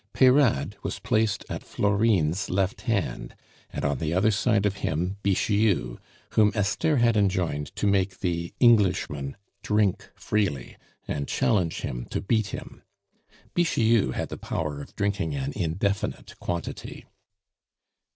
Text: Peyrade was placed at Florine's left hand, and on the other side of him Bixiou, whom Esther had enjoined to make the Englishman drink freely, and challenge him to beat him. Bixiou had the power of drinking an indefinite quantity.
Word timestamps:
Peyrade 0.13 0.75
was 0.81 0.97
placed 0.97 1.45
at 1.47 1.61
Florine's 1.61 2.49
left 2.49 2.81
hand, 2.89 3.35
and 3.69 3.85
on 3.85 3.99
the 3.99 4.15
other 4.15 4.31
side 4.31 4.65
of 4.65 4.77
him 4.77 5.17
Bixiou, 5.21 5.99
whom 6.31 6.51
Esther 6.55 6.97
had 6.97 7.15
enjoined 7.15 7.67
to 7.75 7.85
make 7.85 8.19
the 8.21 8.51
Englishman 8.59 9.37
drink 9.61 10.09
freely, 10.15 10.75
and 11.07 11.27
challenge 11.27 11.81
him 11.81 12.05
to 12.05 12.19
beat 12.19 12.47
him. 12.47 12.81
Bixiou 13.53 14.09
had 14.13 14.29
the 14.29 14.37
power 14.39 14.81
of 14.81 14.95
drinking 14.95 15.35
an 15.35 15.53
indefinite 15.55 16.33
quantity. 16.39 17.05